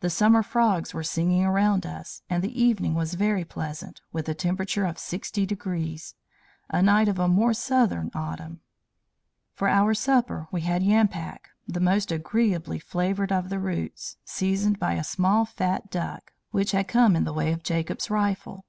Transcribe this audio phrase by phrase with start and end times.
[0.00, 4.32] The summer frogs were singing around us, and the evening was very pleasant, with a
[4.34, 6.14] temperature of 60 degrees
[6.70, 8.62] a night of a more southern autumn.
[9.52, 14.94] For our supper, we had yampak, the most agreeably flavored of the roots, seasoned by
[14.94, 18.64] a small fat duck, which had come in the way of Jacob's rifle.